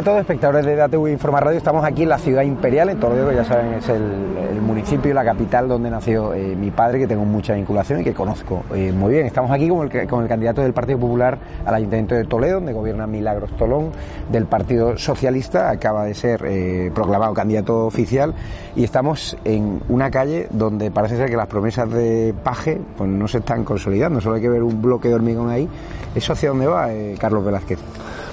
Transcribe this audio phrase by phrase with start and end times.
[0.00, 1.58] A todos, espectadores de DATV Informa Radio.
[1.58, 5.24] Estamos aquí en la ciudad imperial, en Toledo, ya saben, es el, municipio y la
[5.24, 9.12] capital donde nació eh, mi padre, que tengo mucha vinculación y que conozco eh, muy
[9.12, 9.26] bien.
[9.26, 12.72] Estamos aquí con el, con el candidato del Partido Popular al Ayuntamiento de Toledo, donde
[12.72, 13.90] gobierna Milagros Tolón,
[14.30, 18.32] del Partido Socialista, acaba de ser eh, proclamado candidato oficial,
[18.76, 23.28] y estamos en una calle donde parece ser que las promesas de Paje pues, no
[23.28, 25.68] se están consolidando, solo hay que ver un bloque de hormigón ahí.
[26.14, 26.88] ¿Eso hacia dónde va,
[27.18, 27.78] Carlos Velázquez?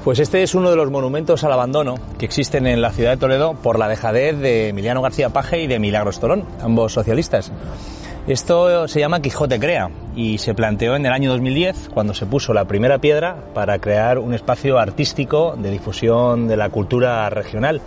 [0.08, 3.18] Pues este es uno de los monumentos al abandono que existen en la ciudad de
[3.18, 7.52] Toledo por la dejadez de Emiliano García Paje y de Milagros Tolón, ambos socialistas.
[8.26, 12.54] Esto se llama Quijote Crea y se planteó en el año 2010 cuando se puso
[12.54, 17.82] la primera piedra para crear un espacio artístico de difusión de la cultura regional.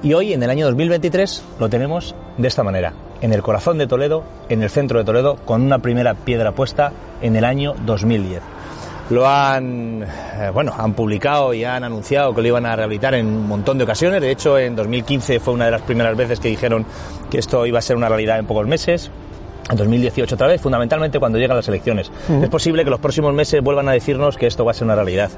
[0.00, 3.88] Y hoy, en el año 2023, lo tenemos de esta manera, en el corazón de
[3.88, 8.42] Toledo, en el centro de Toledo, con una primera piedra puesta en el año 2010
[9.10, 13.26] lo han, eh, bueno, han publicado y han anunciado que lo iban a rehabilitar en
[13.26, 14.20] un montón de ocasiones.
[14.20, 16.84] De hecho, en 2015 fue una de las primeras veces que dijeron
[17.30, 19.10] que esto iba a ser una realidad en pocos meses.
[19.70, 22.10] En 2018 otra vez, fundamentalmente cuando llegan las elecciones.
[22.42, 24.94] Es posible que los próximos meses vuelvan a decirnos que esto va a ser una
[24.94, 25.30] realidad.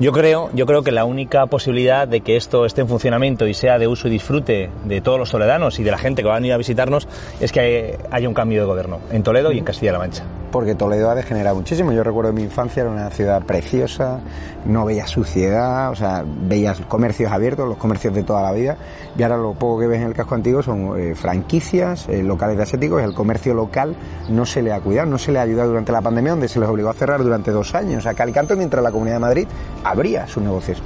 [0.00, 3.54] Yo creo, yo creo que la única posibilidad de que esto esté en funcionamiento y
[3.54, 6.34] sea de uso y disfrute de todos los toledanos y de la gente que va
[6.34, 7.06] a venir a visitarnos
[7.38, 10.24] es que haya un cambio de gobierno en Toledo y en Castilla-La Mancha.
[10.50, 11.92] Porque Toledo ha degenerado muchísimo.
[11.92, 14.18] Yo recuerdo mi infancia, era una ciudad preciosa,
[14.64, 18.76] no veía suciedad, o sea, veías comercios abiertos, los comercios de toda la vida.
[19.16, 22.56] Y ahora lo poco que ves en el casco antiguo son eh, franquicias, eh, locales
[22.56, 23.94] de ascéticos, el comercio local
[24.28, 26.58] no se le ha cuidado, no se le ha ayudado durante la pandemia, donde se
[26.58, 27.98] les obligó a cerrar durante dos años.
[27.98, 29.48] O sea, Calicanto, mientras la Comunidad de Madrid
[29.84, 30.82] abría sus negocios.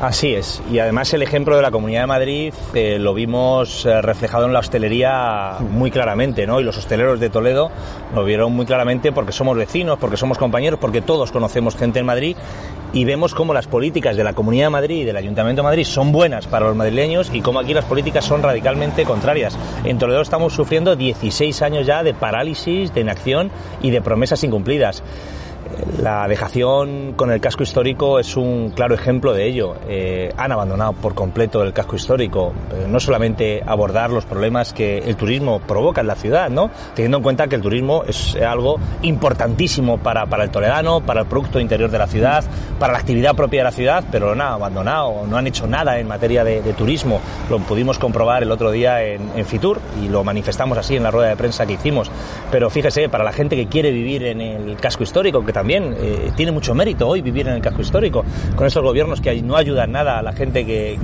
[0.00, 4.00] Así es, y además el ejemplo de la Comunidad de Madrid eh, lo vimos eh,
[4.00, 6.60] reflejado en la hostelería muy claramente, ¿no?
[6.60, 7.72] Y los hosteleros de Toledo
[8.14, 12.06] lo vieron muy claramente porque somos vecinos, porque somos compañeros, porque todos conocemos gente en
[12.06, 12.36] Madrid
[12.92, 15.84] y vemos cómo las políticas de la Comunidad de Madrid y del Ayuntamiento de Madrid
[15.84, 19.58] son buenas para los madrileños y cómo aquí las políticas son radicalmente contrarias.
[19.82, 23.50] En Toledo estamos sufriendo 16 años ya de parálisis, de inacción
[23.82, 25.02] y de promesas incumplidas.
[26.02, 29.74] La dejación con el casco histórico es un claro ejemplo de ello.
[29.88, 32.52] Eh, han abandonado por completo el casco histórico.
[32.72, 36.70] Eh, no solamente abordar los problemas que el turismo provoca en la ciudad, ¿no?
[36.94, 41.26] Teniendo en cuenta que el turismo es algo importantísimo para, para el toledano, para el
[41.26, 42.44] producto interior de la ciudad,
[42.78, 45.98] para la actividad propia de la ciudad, pero no han abandonado, no han hecho nada
[45.98, 47.20] en materia de, turismo.
[47.50, 51.10] Lo pudimos comprobar el otro día en, en, Fitur y lo manifestamos así en la
[51.10, 52.10] rueda de prensa que hicimos.
[52.52, 56.30] Pero fíjese, para la gente que quiere vivir en el casco histórico, que también eh,
[56.36, 58.24] tiene mucho mérito hoy vivir en el casco histórico,
[58.54, 60.96] con esos gobiernos que no ayudan nada a la gente que,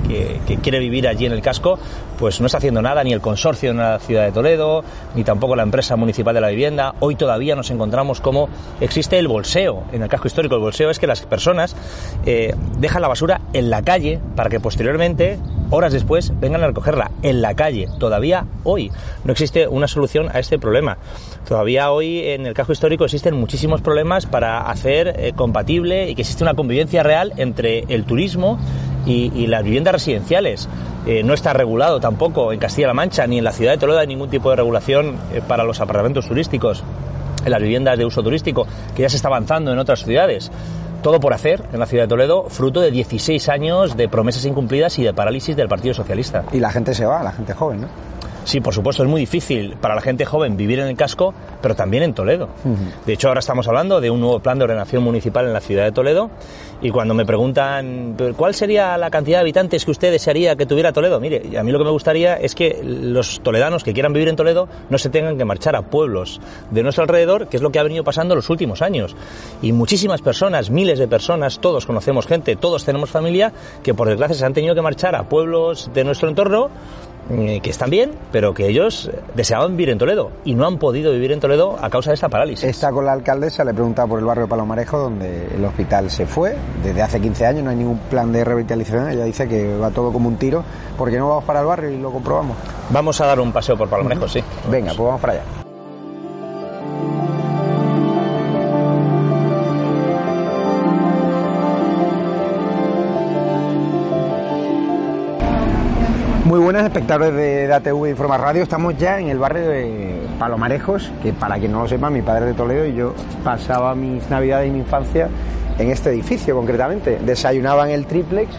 [0.63, 1.77] quiere vivir allí en el casco,
[2.17, 5.57] pues no está haciendo nada ni el consorcio en la ciudad de Toledo, ni tampoco
[5.57, 6.95] la empresa municipal de la vivienda.
[7.01, 8.47] Hoy todavía nos encontramos como
[8.79, 10.55] existe el bolseo en el casco histórico.
[10.55, 11.75] El bolseo es que las personas
[12.25, 15.37] eh, dejan la basura en la calle para que posteriormente
[15.69, 17.87] horas después vengan a recogerla en la calle.
[17.99, 18.91] Todavía hoy
[19.23, 20.97] no existe una solución a este problema.
[21.47, 26.21] Todavía hoy en el casco histórico existen muchísimos problemas para hacer eh, compatible y que
[26.21, 28.59] existe una convivencia real entre el turismo
[29.05, 30.67] y, las viviendas residenciales.
[31.05, 34.07] Eh, no está regulado tampoco en Castilla-La Mancha ni en la ciudad de Toledo hay
[34.07, 36.83] ningún tipo de regulación eh, para los apartamentos turísticos,
[37.45, 38.65] las viviendas de uso turístico,
[38.95, 40.51] que ya se está avanzando en otras ciudades
[41.05, 44.97] todo por hacer en la ciudad de Toledo, fruto de 16 años de promesas incumplidas
[44.97, 46.45] y de parálisis del Partido Socialista.
[46.51, 47.87] Y la gente se va, la gente joven, ¿no?
[48.45, 51.75] Sí, por supuesto, es muy difícil para la gente joven vivir en el casco, pero
[51.75, 52.49] también en Toledo.
[53.05, 55.83] De hecho, ahora estamos hablando de un nuevo plan de ordenación municipal en la ciudad
[55.83, 56.29] de Toledo
[56.81, 60.93] y cuando me preguntan cuál sería la cantidad de habitantes que usted desearía que tuviera
[60.93, 64.27] Toledo, mire, a mí lo que me gustaría es que los toledanos que quieran vivir
[64.27, 66.39] en Toledo no se tengan que marchar a pueblos
[66.69, 69.15] de nuestro alrededor, que es lo que ha venido pasando los últimos años.
[69.63, 73.51] Y muchísimas personas, miles de personas, todos conocemos gente, todos tenemos familia,
[73.81, 76.69] que por desgracia se han tenido que marchar a pueblos de nuestro entorno
[77.29, 81.11] eh, que están bien, pero que ellos deseaban vivir en Toledo y no han podido
[81.11, 82.63] vivir en Toledo a causa de esta parálisis.
[82.63, 86.27] Está con la alcaldesa, le he preguntado por el barrio Palomarejo, donde el hospital se
[86.27, 86.55] fue.
[86.83, 89.09] Desde hace 15 años no hay ningún plan de revitalización.
[89.09, 90.63] Ella dice que va todo como un tiro.
[90.97, 92.57] ¿Por qué no vamos para el barrio y lo comprobamos?
[92.89, 94.43] Vamos a dar un paseo por Palomarejo, sí.
[94.69, 95.64] Venga, pues vamos para allá.
[106.45, 108.61] Muy buenas espectadores de ATV Informa Radio.
[108.61, 112.45] Estamos ya en el barrio de Palomarejos, que para quien no lo sepa, mi padre
[112.45, 115.27] de Toledo y yo pasaba mis navidades y mi infancia
[115.79, 117.17] en este edificio concretamente.
[117.17, 118.51] Desayunaba en el triplex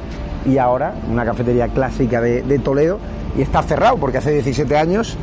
[0.44, 2.98] y ahora una cafetería clásica de, Toledo
[3.38, 5.16] y está cerrado porque hace 17 años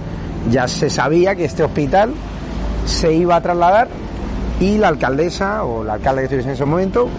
[0.50, 2.14] ya se sabía que este hospital
[2.86, 3.90] se iba a trasladar
[4.62, 7.10] y la alcaldesa o la alcalde que estuviese en ese momento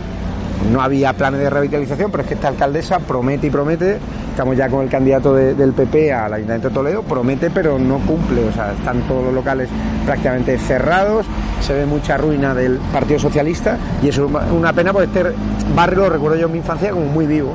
[0.73, 3.99] no había planes de revitalización, pero es que esta alcaldesa promete y promete,
[4.31, 8.45] estamos ya con el candidato del PP al Ayuntamiento de Toledo, promete pero no cumple,
[8.49, 9.69] o sea, están todos los locales
[10.05, 11.27] prácticamente cerrados,
[11.61, 15.35] se ve mucha ruina del Partido Socialista y es una pena porque este
[15.75, 17.55] barrio lo recuerdo yo en mi infancia como muy vivo.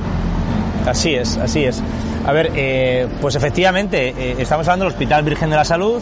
[0.85, 1.81] Así es, así es.
[2.25, 6.01] A ver, eh, pues efectivamente, eh, estamos hablando del Hospital Virgen de la Salud,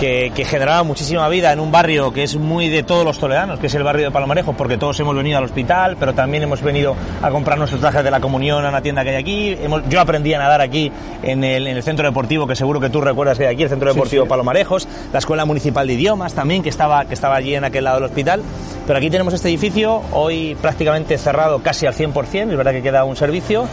[0.00, 3.66] que, generaba muchísima vida en un barrio que es muy de todos los toledanos, que
[3.66, 6.96] es el barrio de Palomarejo, porque todos hemos venido al hospital, pero también hemos venido
[7.20, 9.58] a comprar nuestros trajes de la comunión a una tienda que hay aquí.
[9.90, 10.90] yo aprendí a nadar aquí
[11.22, 14.24] en el, centro deportivo, que seguro que tú recuerdas que hay aquí, el centro deportivo
[14.24, 17.96] Palomarejos, la escuela municipal de idiomas también, que estaba, que estaba allí en aquel lado
[17.96, 18.42] del hospital.
[18.86, 23.04] Pero aquí tenemos este edificio, hoy prácticamente cerrado casi al 100%, es verdad que queda
[23.04, 23.68] un servicio.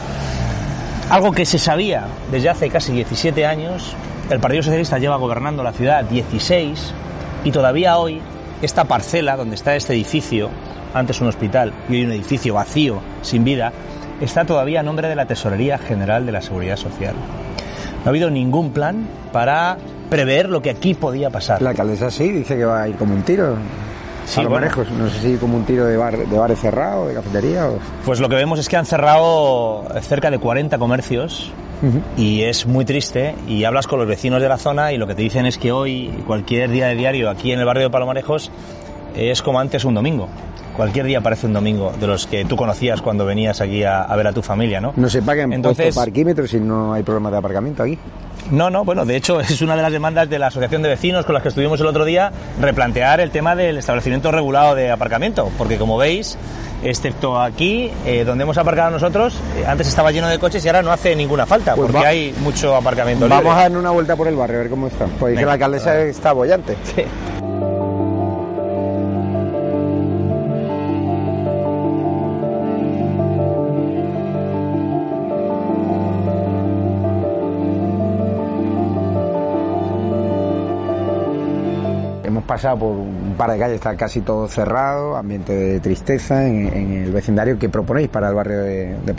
[1.10, 3.96] Algo que se sabía desde hace casi 17 años,
[4.30, 6.94] el Partido Socialista lleva gobernando la ciudad 16
[7.46, 8.22] y todavía hoy
[8.62, 10.50] esta parcela donde está este edificio,
[10.94, 13.72] antes un hospital y hoy un edificio vacío, sin vida,
[14.20, 17.16] está todavía a nombre de la Tesorería General de la Seguridad Social.
[17.16, 19.78] No ha habido ningún plan para
[20.10, 21.62] prever lo que aquí podía pasar.
[21.62, 23.56] La alcaldesa sí, dice que va a ir como un tiro.
[24.26, 24.90] Sí, a manejos.
[24.92, 27.68] No sé si como un tiro de, bar, de bares cerrados, de cafetería.
[27.68, 27.80] O...
[28.06, 31.54] Pues lo que vemos es que han cerrado cerca de 40 comercios
[32.18, 35.16] y es muy triste y hablas con los vecinos de la zona y lo que
[35.16, 38.52] te dicen es que hoy, cualquier día de diario aquí en el barrio de Palomarejos,
[39.18, 40.28] es como antes un domingo.
[40.76, 44.28] Cualquier día parece un domingo de los que tú conocías cuando venías aquí a, ver
[44.28, 44.94] a tu familia, ¿no?
[44.96, 47.98] No se pagan Entonces, parquímetros si no hay problema de aparcamiento aquí.
[48.52, 51.26] No, no, bueno, de hecho es una de las demandas de la Asociación de Vecinos
[51.26, 52.32] con las que estuvimos el otro día,
[52.62, 56.38] replantear el tema del establecimiento regulado de aparcamiento, porque como veis,
[56.84, 60.84] excepto aquí, eh, donde hemos aparcado nosotros, eh, antes estaba lleno de coches y ahora
[60.84, 64.28] no hace ninguna falta, pues porque hay mucho aparcamiento Vamos a dar una vuelta por
[64.28, 65.08] el barrio, a ver cómo está.
[65.20, 66.78] Pues que la alcaldesa está bollante.
[66.96, 67.04] Sí.
[82.58, 87.12] Pasado por un par de calles, está casi todo cerrado, ambiente de tristeza en, el
[87.12, 87.60] vecindario.
[87.60, 89.14] ¿Qué proponéis para el barrio de, de?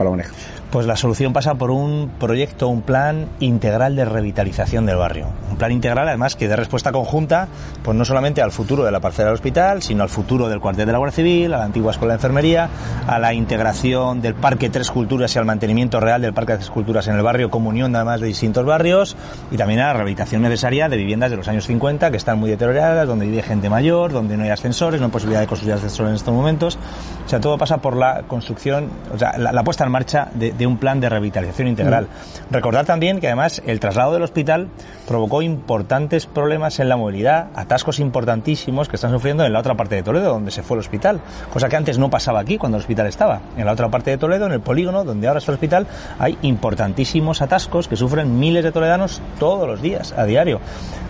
[0.71, 5.29] Pues la solución pasa por un proyecto, un plan integral de revitalización del barrio.
[5.51, 7.47] Un plan integral, además, que dé respuesta conjunta,
[7.85, 10.87] pues no solamente al futuro de la parcela del hospital, sino al futuro del cuartel
[10.87, 12.69] de la Guardia Civil, a la antigua escuela de enfermería,
[13.07, 17.07] a la integración del Parque Tres Culturas y al mantenimiento real del Parque Tres Culturas
[17.07, 19.17] en el barrio, comunión además de distintos barrios,
[19.53, 22.51] y también a la rehabilitación necesaria de viviendas de los años 50 que están muy
[22.51, 26.11] deterioradas, donde vive gente mayor, donde no hay ascensores, no hay posibilidad de construir ascensores
[26.11, 26.79] en estos momentos.
[27.25, 30.79] O sea, todo pasa por la construcción, o sea, la, puesta en marcha de, un
[30.79, 32.05] plan de revitalización integral.
[32.05, 32.53] Mm.
[32.53, 34.69] Recordar también que además el traslado del hospital
[35.07, 39.95] provocó importantes problemas en la movilidad, atascos importantísimos que están sufriendo en la otra parte
[39.95, 41.21] de Toledo, donde se fue el hospital,
[41.53, 43.41] cosa que antes no pasaba aquí cuando el hospital estaba.
[43.57, 45.87] En la otra parte de Toledo, en el polígono donde ahora está el hospital,
[46.19, 50.61] hay importantísimos atascos que sufren miles de toledanos todos los días, a diario.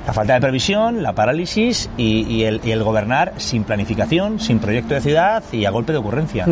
[0.08, 5.44] La falta de previsión, la parálisis y, el, gobernar sin planificación, sin proyecto de ciudad
[5.52, 6.46] y a golpe de ocurrencia.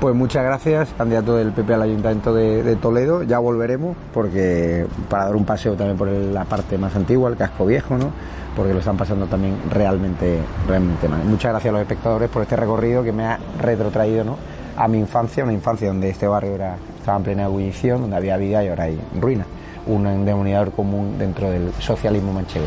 [0.00, 3.22] Pues muchas gracias, candidato del PP al Ayuntamiento de, Toledo.
[3.22, 7.64] Ya volveremos porque para dar un paseo también por la parte más antigua, el casco
[7.64, 8.10] viejo, ¿no?
[8.56, 11.22] Porque lo están pasando también realmente, realmente mal.
[11.22, 14.36] Muchas gracias a los espectadores por este recorrido que me ha retrotraído, ¿no?
[14.76, 18.36] A mi infancia, una infancia donde este barrio era, estaba en plena ebullición, donde había
[18.36, 19.46] vida y ahora hay ruina.
[19.86, 22.66] Un denominador común dentro del socialismo manchego.